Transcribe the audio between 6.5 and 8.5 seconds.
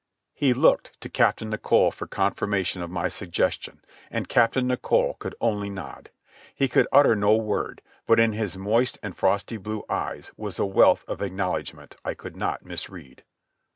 He could utter no word, but in